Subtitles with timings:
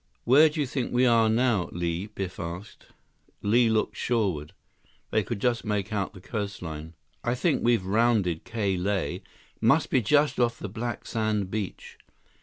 [0.23, 2.85] "Where do you think we are now, Li?" Biff asked.
[3.41, 4.53] 110 Li looked shoreward.
[5.11, 6.93] They could just make out the coastline.
[7.23, 9.21] "I think we've rounded Ka Lae.
[9.61, 11.99] Must be just off the black sand beach."